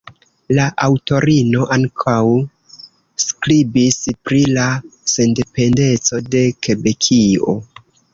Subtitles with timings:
[0.59, 2.15] La aŭtorino ankaŭ
[3.23, 4.65] skribis pri la
[5.13, 7.55] sendependeco de Kebekio.